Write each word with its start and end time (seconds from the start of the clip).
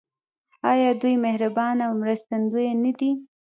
آیا 0.71 0.91
دوی 1.01 1.15
مهربان 1.25 1.77
او 1.85 1.91
مرستندوی 2.01 2.69
نه 2.83 2.91
دي؟ 2.99 3.11